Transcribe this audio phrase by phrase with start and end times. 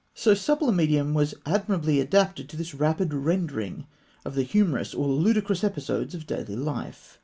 [0.15, 3.85] So supple a medium was admirably adapted to the rapid rendering
[4.25, 7.19] of the humorous or ludicrous episodes of daily life.